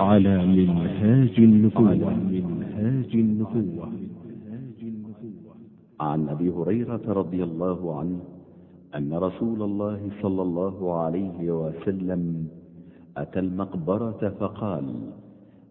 [0.00, 2.14] على منهاج النبوة.
[2.14, 3.88] منهاج النبوة.
[6.00, 8.20] عن أبي هريرة رضي الله عنه
[8.94, 12.48] أن رسول الله صلى الله عليه وسلم
[13.16, 14.84] أتى المقبرة فقال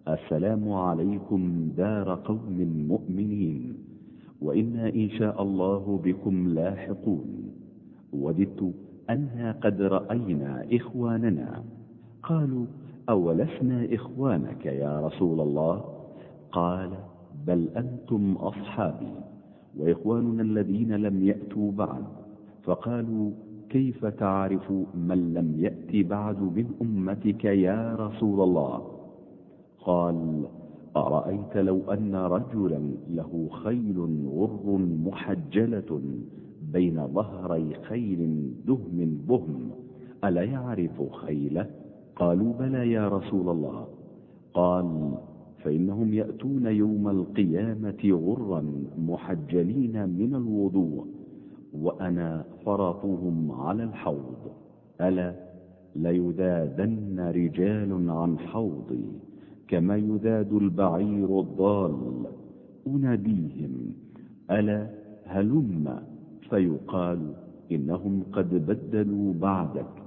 [0.08, 3.74] السلام عليكم دار قوم مؤمنين
[4.42, 7.30] وإنا إن شاء الله بكم لاحقون.
[8.14, 8.74] وددت
[9.10, 11.64] أنا قد رأينا إخواننا.
[12.24, 12.66] قالوا
[13.10, 15.84] أولسنا إخوانك يا رسول الله؟
[16.52, 16.90] قال
[17.48, 19.14] بل أنتم أصحابي
[19.78, 22.04] وإخواننا الذين لم يأتوا بعد.
[22.64, 23.32] فقالوا
[23.70, 28.82] كيف تعرف من لم يأت بعد من أمتك يا رسول الله؟
[29.80, 30.44] قال
[30.98, 34.00] أرأيت لو أن رجلا له خيل
[34.36, 36.02] غر محجلة
[36.74, 39.72] بين ظهري خيل دهم بهم
[40.24, 41.70] الا يعرف خيله؟
[42.18, 43.88] قالوا بلى يا رسول الله.
[44.54, 45.12] قال
[45.64, 48.62] فإنهم يأتون يوم القيامة غرا
[48.98, 51.06] محجلين من الوضوء
[51.74, 54.42] وأنا فرطهم على الحوض.
[55.02, 55.34] ألا
[55.96, 59.06] ليذادن رجال عن حوضي
[59.68, 62.26] كما يذاد البعير الضال.
[62.88, 63.74] أناديهم
[64.52, 64.90] ألا
[65.26, 66.00] هلم؟
[66.50, 67.20] فيقال
[67.72, 70.07] إنهم قد بدلوا بعدك.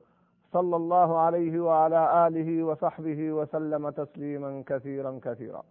[0.53, 5.63] صلى الله عليه وعلى آله وصحبه وسلم تسليما كثيرا كثيرا.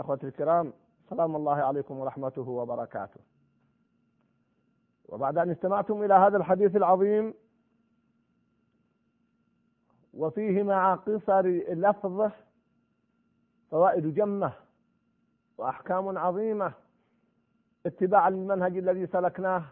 [0.00, 0.72] أخوتي الكرام
[1.10, 3.20] سلام الله عليكم ورحمته وبركاته.
[5.08, 7.34] وبعد أن استمعتم إلى هذا الحديث العظيم
[10.14, 12.32] وفيه مع قصر لفظه
[13.70, 14.52] فوائد جمة
[15.58, 16.72] وأحكام عظيمة
[17.86, 19.64] اتباعا للمنهج الذي سلكناه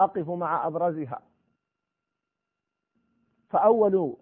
[0.00, 1.22] أقف مع أبرزها.
[3.48, 4.16] فأول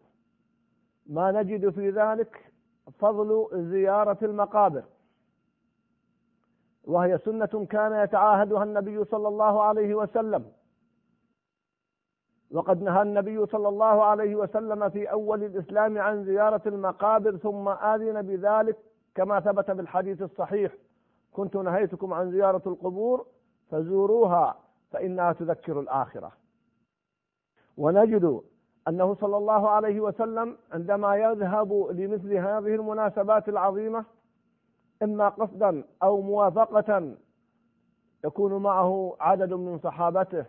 [1.06, 2.52] ما نجد في ذلك
[2.98, 4.84] فضل زيارة المقابر
[6.84, 10.52] وهي سنة كان يتعاهدها النبي صلى الله عليه وسلم.
[12.50, 18.22] وقد نهى النبي صلى الله عليه وسلم في أول الإسلام عن زيارة المقابر ثم آذن
[18.22, 18.76] بذلك
[19.14, 20.72] كما ثبت بالحديث الصحيح.
[21.32, 23.26] كنت نهيتكم عن زيارة القبور
[23.70, 24.58] فزوروها
[24.90, 26.32] فإنها تذكر الآخرة.
[27.76, 28.42] ونجد
[28.88, 34.04] أنه صلى الله عليه وسلم عندما يذهب لمثل هذه المناسبات العظيمة
[35.02, 37.14] إما قصدا أو موافقة
[38.24, 40.44] يكون معه عدد من صحابته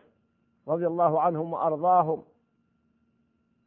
[0.67, 2.23] رضي الله عنهم وأرضاهم.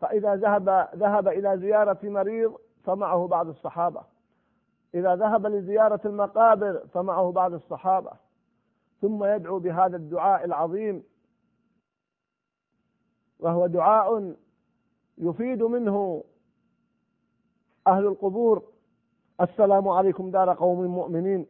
[0.00, 2.54] فإذا ذهب ذهب إلى زيارة مريض
[2.84, 4.02] فمعه بعض الصحابة.
[4.94, 8.10] إذا ذهب لزيارة المقابر فمعه بعض الصحابة.
[9.00, 11.02] ثم يدعو بهذا الدعاء العظيم
[13.38, 14.34] وهو دعاء
[15.20, 16.24] يفيد منه
[17.86, 18.62] أهل القبور.
[19.40, 21.46] السلام عليكم دار قوم مؤمنين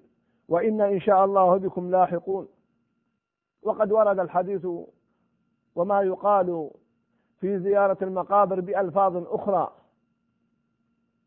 [0.49, 2.49] وإنا إن شاء الله بكم لاحقون.
[3.63, 4.67] وقد ورد الحديث
[5.75, 6.71] وما يقال
[7.41, 9.73] في زيارة المقابر بألفاظ أخرى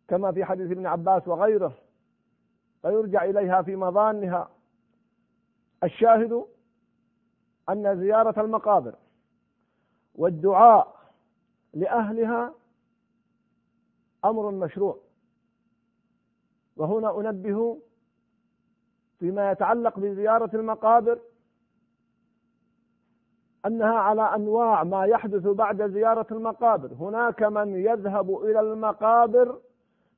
[0.08, 1.74] كما في حديث ابن عباس وغيره
[2.82, 4.50] فيرجع إليها في مظانها.
[5.84, 6.46] الشاهد
[7.70, 8.96] أن زيارة المقابر
[10.16, 11.03] والدعاء
[11.74, 12.54] لأهلها
[14.26, 14.98] أمر مشروع.
[16.78, 17.80] وهنا أنبه
[19.20, 21.20] فيما يتعلق بزيارة المقابر
[23.66, 26.94] أنها على أنواع ما يحدث بعد زيارة المقابر.
[26.94, 29.60] هناك من يذهب إلى المقابر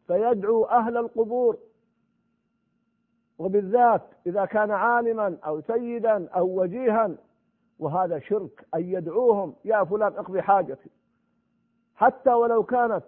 [0.08, 1.58] فيدعو أهل القبور
[3.40, 7.12] وبالذات إذا كان عالما أو سيدا أو وجيها
[7.80, 10.90] وهذا شرك أن يدعوهم يا فلان اقضي حاجتي.
[11.96, 13.04] حتى ولو كانت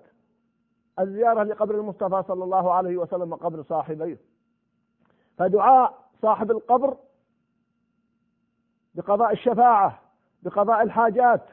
[0.99, 4.19] الزيارة لقبر المصطفى صلى الله عليه وسلم وقبر صاحبيه.
[5.37, 6.97] فدعاء صاحب القبر
[8.95, 10.01] بقضاء الشفاعة
[10.43, 11.45] بقضاء الحاجات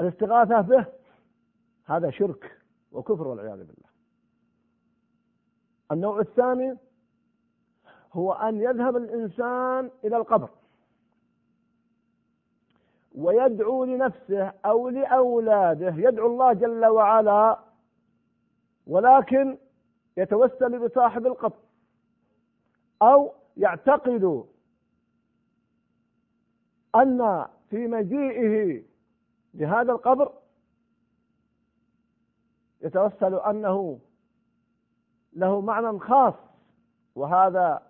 [0.00, 0.86] الاستغاثة به
[1.84, 2.58] هذا شرك
[2.92, 3.88] وكفر والعياذ بالله.
[5.92, 6.78] النوع الثاني
[8.12, 10.48] هو أن يذهب الإنسان إلى القبر.
[13.18, 15.94] ويدعو لنفسه أو لأولاده.
[15.96, 17.58] يدعو الله جل وعلا
[18.86, 19.58] ولكن
[20.16, 21.56] يتوسل بصاحب القبر
[23.02, 24.44] أو يعتقد
[26.94, 28.82] أن في مجيئه
[29.54, 30.32] لهذا القبر
[32.80, 33.98] يتوسل أنه
[35.32, 36.34] له معنى خاص
[37.14, 37.82] وهذا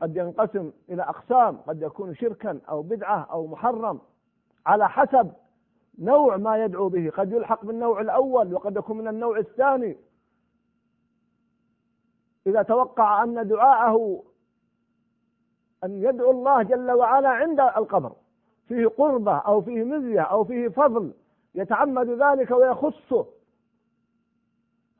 [0.00, 4.00] قد ينقسم إلى أقسام قد يكون شركا أو بدعة أو محرم.
[4.66, 5.32] على حسب
[5.98, 7.10] نوع ما يدعو به.
[7.10, 9.96] قد يلحق بالنوع الأول وقد يكون من النوع الثاني.
[12.46, 14.22] إذا توقع أن دعاءه
[15.84, 18.12] أن يدعو الله جل وعلا عند القبر
[18.68, 21.12] فيه قربة أو فيه مزية أو فيه فضل
[21.54, 23.26] يتعمد ذلك ويخصه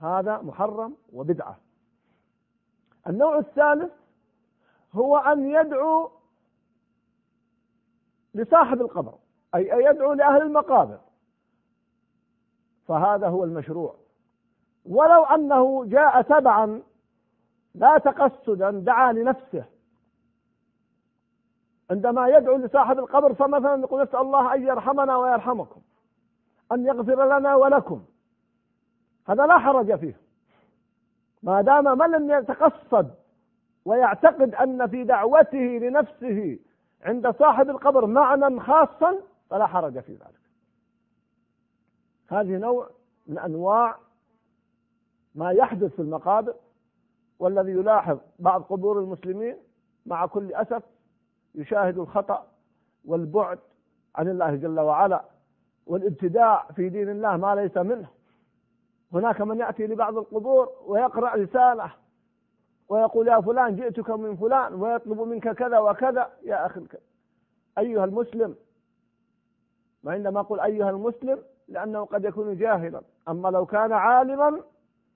[0.00, 1.56] هذا محرم وبدعة.
[3.06, 3.92] النوع الثالث
[4.92, 6.10] هو أن يدعو
[8.34, 9.14] لصاحب القبر.
[9.56, 10.99] أي يدعو لأهل المقابر.
[12.88, 13.94] فهذا هو المشروع.
[14.87, 16.82] ولو أنه جاء تبعا
[17.75, 19.64] لا تقصدا دعا لنفسه.
[21.91, 25.81] عندما يدعو لصاحب القبر فمثلا يقول نسأل الله أن يرحمنا ويرحمكم
[26.73, 28.05] أن يغفر لنا ولكم.
[29.29, 30.17] هذا لا حرج فيه.
[31.43, 33.11] ما دام من لم يتقصد
[33.85, 36.59] ويعتقد أن في دعوته لنفسه
[37.02, 39.19] عند صاحب القبر معنى خاصا
[39.50, 40.40] فلا حرج في ذلك.
[42.28, 42.90] هذه نوع
[43.26, 43.96] من أنواع
[45.34, 46.54] ما يحدث في المقابر
[47.38, 49.56] والذي يلاحظ بعض قبور المسلمين
[50.06, 50.82] مع كل أسف
[51.54, 52.46] يشاهد الخطأ
[53.04, 53.58] والبعد
[54.14, 55.25] عن الله جل وعلا
[55.87, 58.08] والابتداع في دين الله ما ليس منه.
[59.12, 61.92] هناك من يأتي لبعض القبور ويقرأ رسالة
[62.88, 66.31] ويقول يا فلان جئتك من فلان ويطلب منك كذا وكذا.
[66.42, 66.81] يا أخي
[67.78, 68.56] أيها المسلم
[70.06, 73.03] وعندما أقول أيها المسلم لأنه قد يكون جاهلا.
[73.29, 74.61] أما لو كان عالما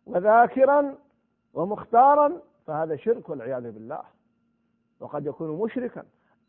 [0.07, 0.95] وذاكرا
[1.55, 4.01] ومختارا فهذا شرك والعياذ بالله.
[5.01, 6.03] وقد يكون مشركا.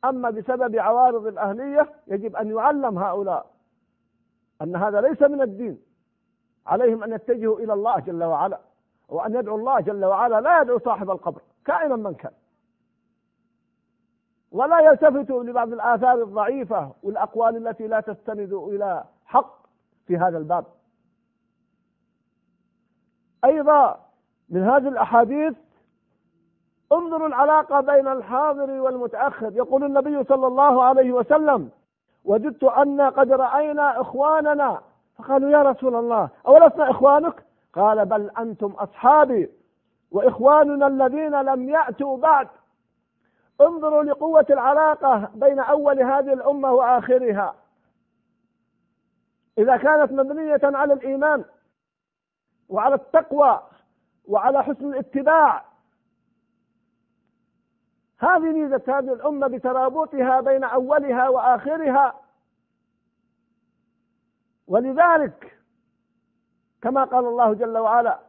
[0.06, 3.46] أما بسبب عوارض الأهلية يجب أن يعلم هؤلاء
[4.62, 5.82] أن هذا ليس من الدين.
[6.68, 8.60] عليهم أن يتجهوا إلى الله جل وعلا.
[9.10, 12.32] وأن يدعو الله جل وعلا لا يدعو صاحب القبر كائنا من كان.
[14.52, 19.58] ولا يلتفتوا لبعض الآثار الضعيفة والأقوال التي لا تستند إلى حق
[20.08, 20.66] في هذا الباب.
[23.46, 24.00] أيضا
[24.50, 25.54] من هذه الأحاديث
[26.92, 29.52] انظروا العلاقة بين الحاضر والمتأخر.
[29.56, 31.70] يقول النبي صلى الله عليه وسلم
[32.26, 34.82] وجدت أن قد رأينا إخواننا.
[35.18, 37.44] فقالوا يا رسول الله أولسنا إخوانك؟
[37.74, 39.50] قال بل أنتم أصحابي
[40.12, 42.48] وإخواننا الذين لم يأتوا بعد.
[43.62, 47.56] انظروا لقوة العلاقة بين أول هذه الأمة وآخرها.
[49.58, 51.46] إذا كانت مبنية على الإيمان
[52.70, 53.62] وعلى التقوى
[54.28, 55.66] وعلى حسن الاتباع
[58.18, 62.20] هذه ميزة هذه الأمة بترابطها بين أولها وآخرها.
[64.68, 65.58] ولذلك
[66.82, 68.20] كما قال الله جل وعلا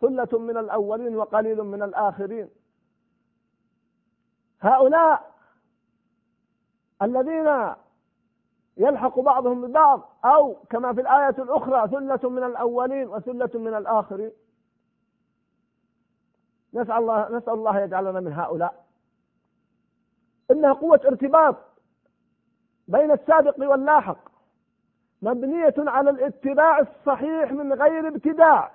[0.00, 2.48] ثلة من الأولين وقليل من الآخرين.
[4.60, 5.34] هؤلاء
[7.02, 7.74] الذين
[8.76, 14.32] يلحق بعضهم ببعض أو كما في الآية الأخرى ثلة من الأولين وثلة من الآخرين.
[16.74, 18.84] نسأل الله نسأل الله يجعلنا من هؤلاء.
[20.50, 21.56] إنها قوة ارتباط
[22.88, 24.18] بين السابق واللاحق
[25.22, 28.72] مبنية على الاتباع الصحيح من غير ابتداع.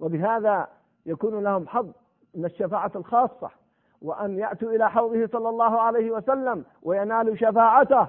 [0.00, 0.68] وبهذا
[1.06, 1.90] يكون لهم حظ
[2.34, 3.50] من الشفاعة الخاصة.
[4.02, 8.08] وأن يأتوا إلى حوضه صلى الله عليه وسلم وينالوا شفاعته.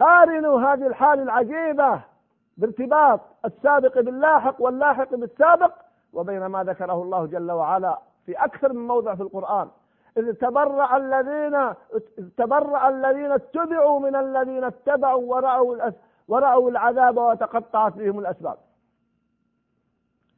[0.00, 2.00] قارنوا هذه الحال العجيبة
[2.56, 5.72] بارتباط السابق باللاحق واللاحق بالسابق
[6.12, 9.68] وبين ما ذكره الله جل وعلا في أكثر من موضع في القرآن.
[10.16, 11.74] إذ تبرأ الذين
[12.36, 15.90] تبرأ الذين اتبعوا من الذين اتبعوا ورأوا
[16.28, 18.58] ورأوا العذاب وتقطعت بهم الأسباب.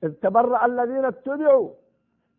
[0.04, 1.70] إذ تبرأ الذين اتبعوا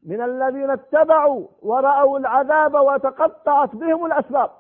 [0.04, 4.52] من الذين اتبعوا ورأوا العذاب وتقطعت بهم الأسباب.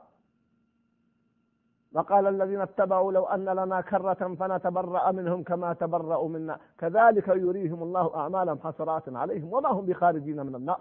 [1.93, 6.57] وقال الذين اتبعوا لو أن لنا كرة فنتبرأ منهم كما تبرأوا منا.
[6.79, 10.79] كذلك يريهم الله أعمالهم حسرات عليهم وما هم بخارجين من النار.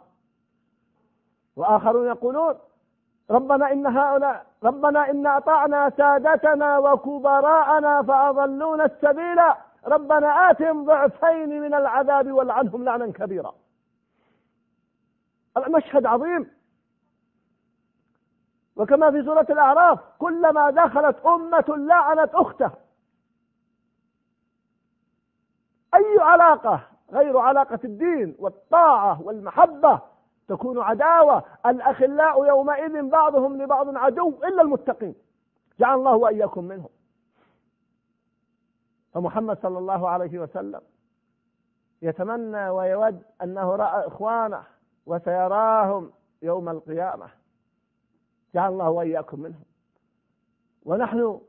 [1.57, 2.55] وآخرون يقولون
[3.31, 9.39] ربنا إن هؤلاء ربنا إن أطعنا سادتنا وكبراءنا فأضلونا السبيل
[9.87, 13.55] ربنا آتهم ضعفين من العذاب والعنهم لعنا كبيرا.
[15.67, 16.51] المشهد عظيم.
[18.77, 22.75] وكما في سورة الأعراف كلما دخلت أمة لعنت أختها
[25.95, 26.81] أي علاقة؟
[27.13, 30.01] غير علاقة الدين والطاعة والمحبة.
[30.49, 31.45] تكون عداوة.
[31.67, 35.15] الأخلاء يومئذ بعضهم لبعض عدو إلا المتقين.
[35.81, 36.89] جعل الله وإياكم منهم.
[39.15, 40.81] فمحمد صلى الله عليه وسلم
[42.03, 44.63] يتمنى ويود أنه رأى إخوانه.
[45.09, 46.13] وسيراهم
[46.43, 47.29] يوم القيامة.
[48.55, 49.65] جعل الله وإياكم منهم.
[50.85, 51.41] ونحن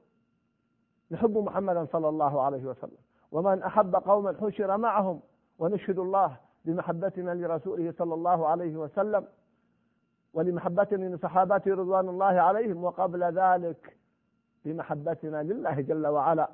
[1.11, 2.97] نحب محمدا صلى الله عليه وسلم.
[3.31, 5.21] ومن أحب قوما حشر معهم
[5.59, 9.27] ونشهد الله بمحبتنا لرسوله صلى الله عليه وسلم
[10.33, 12.83] ولمحبتنا لصحابته رضوان الله عليهم.
[12.83, 13.97] وقبل ذلك
[14.65, 16.49] بمحبتنا لله جل وعلا.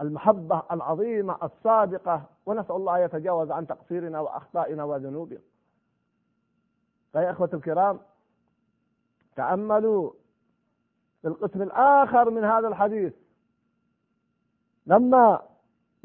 [0.00, 5.40] المحبة العظيمة الصادقة ونسأل الله يتجاوز عن تقصيرنا وأخطائنا وذنوبنا.
[7.12, 8.00] فيا إخوة الكرام
[9.36, 10.10] تأملوا
[11.22, 13.12] في القسم الآخر من هذا الحديث.
[14.86, 15.42] لما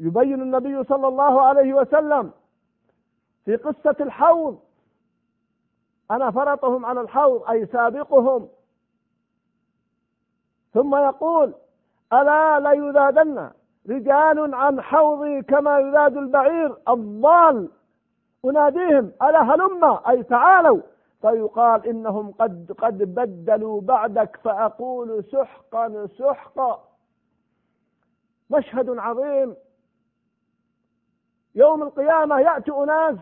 [0.00, 2.32] يبين النبي صلى الله عليه وسلم
[3.44, 4.60] في قصة الحوض
[6.10, 8.48] أنا فرطهم على الحوض أي سابقهم.
[10.74, 11.54] ثم يقول
[12.12, 13.50] ألا ليذادن
[13.90, 17.70] رجال عن حوضي كما يذاد البعير الضال.
[18.44, 20.80] أناديهم ألا هلم؟ أي تعالوا.
[21.20, 24.36] فيقال إنهم قد قد بدلوا بعدك.
[24.36, 26.88] فأقول سحقا سحقا.
[28.50, 29.56] مشهد عظيم.
[31.54, 33.16] يوم القيامة يأتي أناس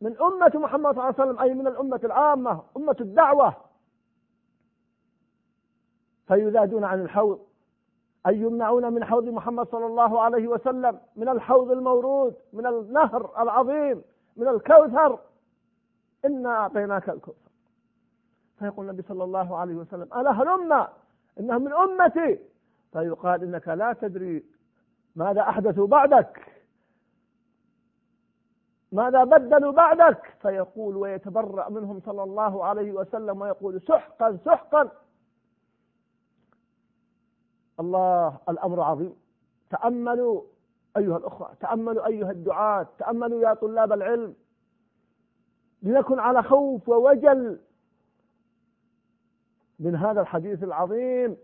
[0.00, 3.54] من أمة محمد صلى الله عليه وسلم أي من الأمة العامة أمة الدعوة.
[6.28, 7.49] فيذادون عن الحوض.
[8.26, 14.02] أي يمنعون من حوض محمد صلى الله عليه وسلم؟ من الحوض المورود من النهر العظيم
[14.36, 15.18] من الكوثر.
[16.24, 17.50] إنا أعطيناك الكوثر.
[18.58, 20.86] فيقول النبي صلى الله عليه وسلم ألا هلم
[21.40, 22.38] إنها من أمتي.
[22.92, 24.44] فيقال إنك لا تدري
[25.16, 26.46] ماذا أحدثوا بعدك.
[28.92, 34.90] ماذا بدلوا بعدك؟ فيقول ويتبرأ منهم صلى الله عليه وسلم ويقول سحقا سحقا.
[37.80, 39.14] الله الأمر عظيم.
[39.70, 40.42] تأملوا
[40.96, 44.34] أيها الأخوة تأملوا أيها الدعاة تأملوا يا طلاب العلم.
[45.82, 47.60] لنكن على خوف ووجل
[49.80, 51.36] من هذا الحديث العظيم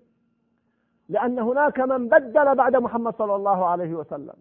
[1.09, 4.35] لأن هناك من بدل بعد محمد صلى الله عليه وسلم.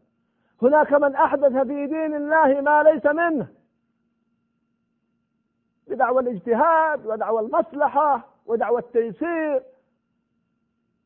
[0.61, 3.47] هناك من أحدث في دين الله ما ليس منه.
[5.87, 9.63] بدعوى الاجتهاد ودعوى المصلحة ودعوى التيسير.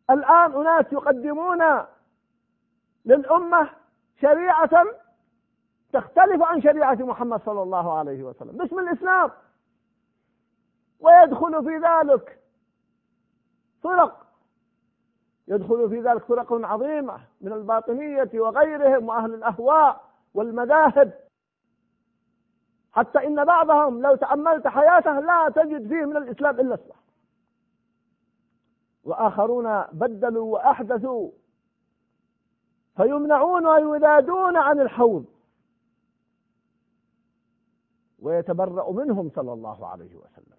[0.09, 1.85] الآن أناس يقدمون
[3.05, 3.69] للأمة
[4.21, 4.85] شريعة
[5.93, 8.57] تختلف عن شريعة محمد صلى الله عليه وسلم.
[8.57, 9.31] باسم الإسلام.
[10.99, 12.39] ويدخل في ذلك
[13.83, 14.25] فرق.
[15.47, 21.13] يدخل في ذلك فرق عظيمة من الباطنية وغيرهم وأهل الأهواء والمذاهب.
[22.91, 26.95] حتى إن بعضهم لو تأملت حياته لا تجد فيه من الإسلام إلا الصح
[29.03, 31.31] وآخرون بدلوا وأحدثوا.
[32.97, 35.25] فيمنعون ويذادون عن الحوض.
[38.19, 40.57] ويتبرأ منهم صلى الله عليه وسلم.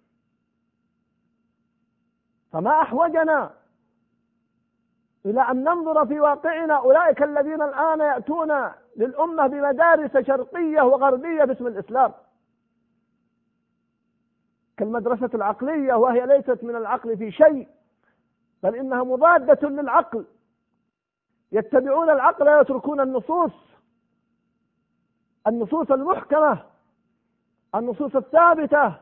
[2.51, 3.53] فما أحوجنا
[5.25, 6.73] إلى أن ننظر في واقعنا.
[6.73, 12.13] أولئك الذين الآن يأتون للأمة بمدارس شرقية وغربية باسم الإسلام.
[14.77, 17.67] كالمدرسة العقلية وهي ليست من العقل في شيء.
[18.63, 20.25] بل إنها مضادة للعقل.
[21.51, 23.51] يتبعون العقل ويتركون النصوص.
[25.47, 26.63] النصوص المحكمة
[27.75, 28.95] النصوص الثابتة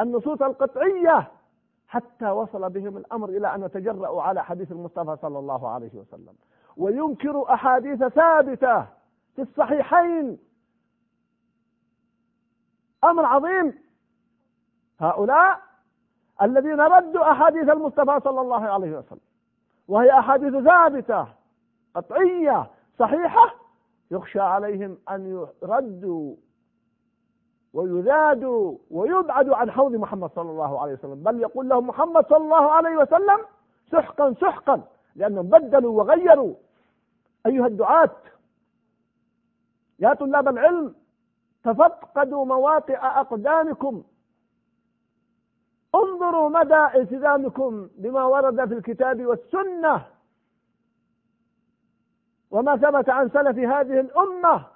[0.00, 1.30] النصوص القطعية.
[1.88, 6.34] حتى وصل بهم الأمر إلى أن يتجرأوا على حديث المصطفى صلى الله عليه وسلم.
[6.76, 8.86] وينكر أحاديث ثابتة
[9.36, 10.38] في الصحيحين.
[13.04, 13.82] أمر عظيم.
[15.00, 15.60] هؤلاء
[16.42, 19.20] الذين ردوا أحاديث المصطفى صلى الله عليه وسلم.
[19.88, 21.26] وهي أحاديث ثابتة
[21.94, 23.54] قطعية صحيحة
[24.10, 26.34] يخشى عليهم أن يردوا
[27.74, 31.22] ويذادوا ويبعدوا عن حوض محمد صلى الله عليه وسلم.
[31.22, 33.38] بل يقول لهم محمد صلى الله عليه وسلم
[33.92, 34.82] سحقا سحقا
[35.16, 36.54] لأنهم بدلوا وغيروا.
[37.46, 38.10] أيها الدعاة
[39.98, 40.94] يا طلاب العلم
[41.64, 44.02] تفقدوا مواطئ أقدامكم.
[46.22, 50.06] انظروا مدى التزامكم بما ورد في الكتاب والسنة
[52.50, 54.66] وما ثبت عن سلف هذه الأمة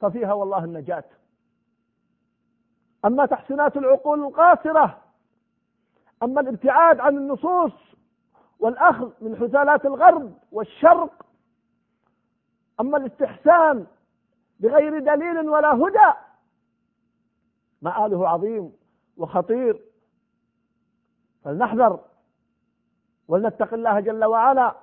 [0.00, 1.04] ففيها والله النجاة.
[3.04, 4.98] أما تحسينات العقول القاصرة
[6.22, 7.72] أما الابتعاد عن النصوص
[8.58, 11.26] والأخذ من حثالات الغرب والشرق
[12.80, 13.86] أما الاستحسان
[14.60, 16.18] بغير دليل ولا هدى
[17.82, 18.72] مآله عظيم
[19.16, 19.87] وخطير.
[21.48, 22.00] فلنحذر
[23.28, 24.76] ولنتق الله جل وعلا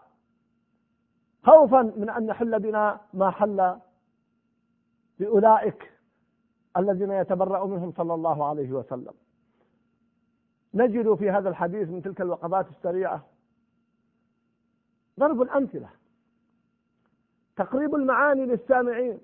[1.44, 3.78] خوفا من أن يحل بنا ما حل
[5.20, 5.92] بأولئك
[6.78, 9.14] الذين يتبرأ منهم صلى الله عليه وسلم.
[10.74, 13.26] نجد في هذا الحديث من تلك الوقفات السريعة
[15.20, 15.90] ضرب الأمثلة.
[17.56, 19.20] تقريب المعاني للسامعين.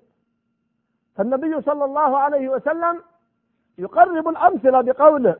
[1.14, 3.02] فالنبي صلى الله عليه وسلم
[3.78, 5.36] يقرب الأمثلة بقوله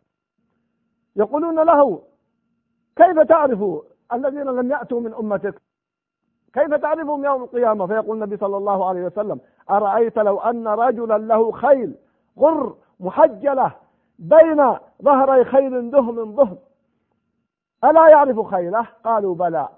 [1.16, 2.02] يقولون له
[2.96, 3.64] كيف تعرف
[4.12, 5.62] الذين لم يأتوا من أمتك؟
[6.52, 9.40] كيف تعرفهم يوم القيامة؟ فيقول النبي صلى الله عليه وسلم
[9.70, 11.94] أرأيت لو أن رجلا له خيل
[12.38, 13.72] غر محجلة
[14.18, 16.58] بين ظهري خيل دهم ضهم
[17.84, 19.68] ألا يعرف خيله؟ قالوا بلى.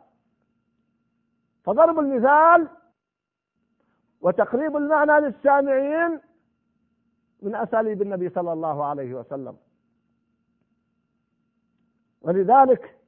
[1.64, 2.68] فضرب المثال
[4.20, 6.20] وتقريب المعنى للسامعين
[7.42, 9.56] من أساليب النبي صلى الله عليه وسلم.
[12.24, 12.98] ولذلك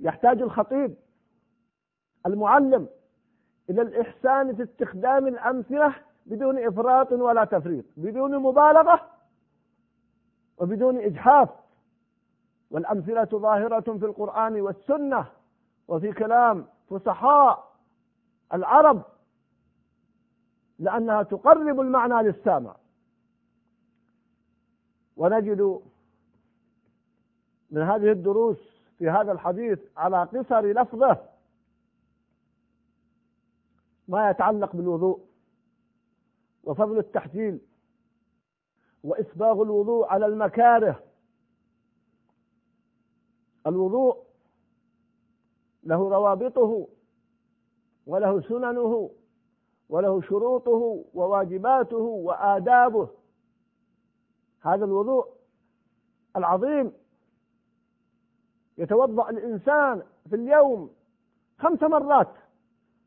[0.00, 0.94] يحتاج الخطيب
[2.26, 2.88] المعلم
[3.70, 5.94] إلى الإحسان في استخدام الأمثلة
[6.26, 9.10] بدون إفراط ولا تفريط بدون مبالغة
[10.58, 11.48] وبدون إجحاف.
[12.70, 15.26] والأمثلة ظاهرة في القرآن والسنة
[15.88, 17.72] وفي كلام فصحاء
[18.54, 19.02] العرب
[20.78, 22.76] لأنها تقرب المعنى للسامع.
[25.16, 25.80] ونجد
[27.74, 28.58] من هذه الدروس
[28.98, 31.18] في هذا الحديث على قصر لفظه
[34.08, 35.20] ما يتعلق بالوضوء
[36.64, 37.60] وفضل التحجيل
[39.04, 41.02] وإسباغ الوضوء على المكاره.
[43.66, 44.24] الوضوء
[45.84, 46.88] له روابطه
[48.06, 49.10] وله سننه
[49.88, 53.08] وله شروطه وواجباته وآدابه.
[54.60, 55.28] هذا الوضوء
[56.36, 56.92] العظيم
[58.78, 60.90] يتوضأ الإنسان في اليوم
[61.58, 62.28] خمس مرات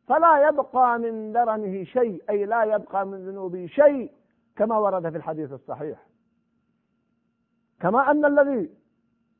[0.07, 4.11] فلا يبقى من درنه شيء أي لا يبقى من ذنوبه شيء
[4.55, 6.07] كما ورد في الحديث الصحيح.
[7.79, 8.69] كما أن الذي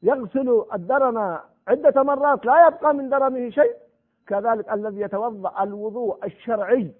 [0.03, 3.75] يغسل الدرن عدة مرات لا يبقى من درنه شيء
[4.27, 6.91] كذلك الذي يتوضأ الوضوء الشرعي.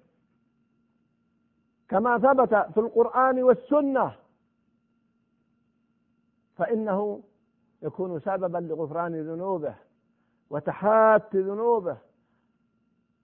[1.88, 4.12] كما ثبت في القرآن والسنة
[6.56, 7.22] فإنه
[7.82, 9.74] يكون سببا لغفران ذنوبه
[10.50, 11.96] وتحات ذنوبه.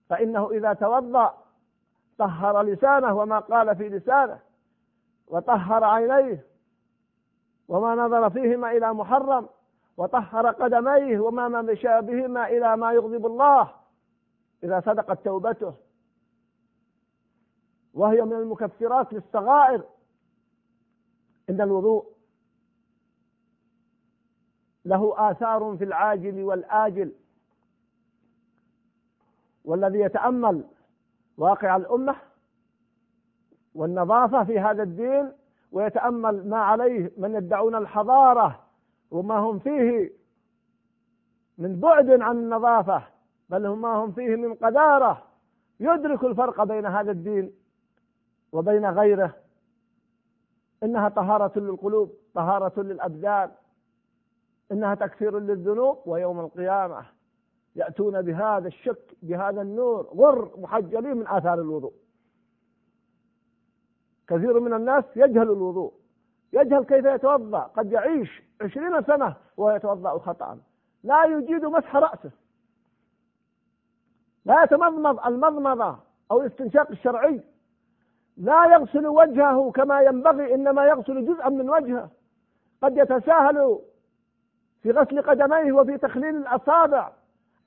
[0.09, 1.35] فإنه إذا توضأ
[2.19, 4.39] طهر لسانه وما قال في لسانه
[5.29, 6.47] وطهر عينيه
[7.69, 9.49] وما نظر فيهما إلى محرم
[9.97, 13.71] وطهر قدميه وما مشى بهما إلى ما يغضب الله
[14.65, 15.75] إذا صدقت توبته.
[17.95, 19.83] وهي من المكفرات للصغائر.
[21.51, 22.14] إن الوضوء
[24.85, 27.13] له آثار في العاجل والآجل.
[29.65, 30.65] والذي يتأمل
[31.39, 32.17] واقع الأمة
[33.75, 35.33] والنظافة في هذا الدين
[35.73, 38.61] ويتأمل ما عليه من يدعون الحضارة
[39.11, 40.13] وما هم فيه
[41.59, 43.03] من بعد عن النظافة
[43.49, 45.23] بل هم ما هم فيه من قذارة
[45.81, 47.53] يدرك الفرق بين هذا الدين
[48.53, 49.35] وبين غيره.
[50.83, 53.51] إنها طهارة للقلوب طهارة للأبدان.
[54.73, 57.07] إنها تكفير للذنوب ويوم القيامة
[57.77, 61.93] يأتون بهذا الشك بهذا النور غر محجلين من آثار الوضوء.
[64.29, 65.93] كثير من الناس يجهل الوضوء
[66.53, 70.59] يجهل كيف يتوضأ قد يعيش عشرين سنة وهو يتوضأ خطأ.
[71.03, 72.31] لا يجيد مسح رأسه.
[74.45, 75.99] لا يتمضمض المضمضة
[76.31, 77.41] أو الاستنشاق الشرعي.
[78.37, 82.11] لا يغسل وجهه كما ينبغي إنما يغسل جزءا من وجهه.
[82.83, 83.81] قد يتساهل
[84.85, 87.13] في غسل قدميه وفي تخليل الأصابع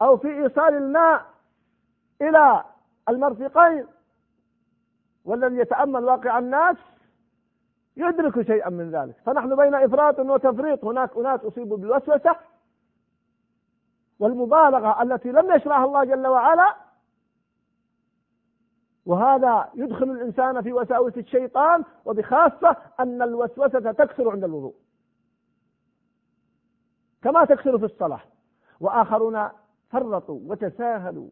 [0.01, 1.25] أو في إيصال الماء
[2.21, 2.63] إلى
[3.09, 3.87] المرفقين.
[5.25, 6.77] والذي يتأمل واقع الناس
[7.97, 9.15] يدرك شيئا من ذلك.
[9.25, 10.85] فنحن بين إفراط وتفريط.
[10.85, 12.35] هناك أناس أصيبوا بالوسوسة
[14.19, 16.75] والمبالغة التي لم يشرعها الله جل وعلا
[19.05, 24.73] وهذا يدخل الإنسان في وساوس الشيطان وبخاصة أن الوسوسة تكثر عند الوضوء.
[27.21, 28.21] كما تكثر في الصلاة.
[28.79, 29.49] وآخرون
[29.89, 31.29] فرطوا وتساهلوا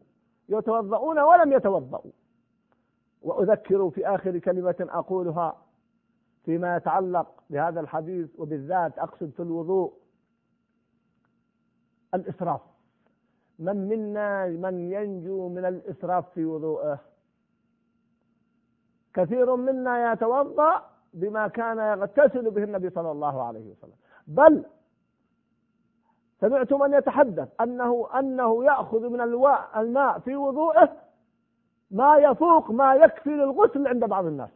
[0.48, 2.12] يتوضؤون ولم يتوضؤوا.
[3.22, 5.56] وأذكر في آخر كلمة أقولها
[6.44, 9.92] فيما يتعلق بهذا الحديث وبالذات أقصد في الوضوء.
[12.14, 12.60] الإسراف.
[13.58, 16.98] من منا من ينجو من الإسراف في وضوءه؟
[19.14, 23.94] كثير منا يتوضأ بما كان يغتسل به النبي صلى الله عليه وسلم.
[24.26, 24.64] بل
[26.40, 30.96] سمعت من يتحدث أنه أنه يأخذ من الماء في وضوءه
[31.90, 34.50] ما يفوق ما يكفي للغسل عند بعض الناس.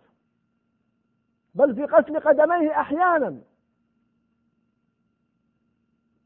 [1.55, 3.41] بل في غسل قدميه أحيانا.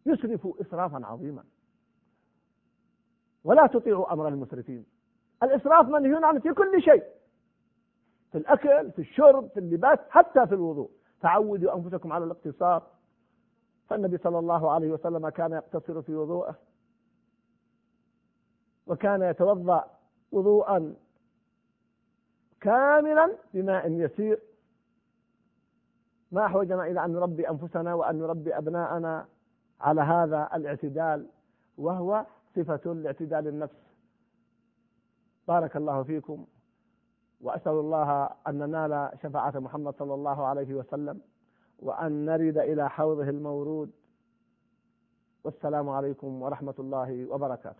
[0.06, 1.44] يسرف إسرافا عظيما.
[3.44, 4.86] ولا تطيعوا أمر المسرفين.
[5.42, 7.04] الإسراف منهي عنه في كل شيء.
[8.32, 10.90] في الأكل في الشرب في اللباس حتى في الوضوء.
[11.20, 12.82] تعودوا أنفسكم على الاقتصار
[13.88, 16.54] فالنبي صلى الله عليه وسلم كان يقتصر في وضوءه
[18.86, 19.84] وكان يتوضأ
[20.32, 20.94] وضوءا
[22.60, 24.42] كاملا بماء يسير.
[26.32, 29.26] ما أحوجنا إلى أن نربي أنفسنا وأن نربي أبناءنا
[29.80, 31.26] على هذا الاعتدال
[31.78, 33.76] وهو صفة لاعتدال النفس.
[35.48, 36.46] بارك الله فيكم
[37.40, 41.20] وأسأل الله أن ننال شفاعة محمد صلى الله عليه وسلم.
[41.78, 43.90] وأن نرد إلى حوضه المورود.
[45.44, 47.72] والسلام عليكم ورحمة الله وبركاته.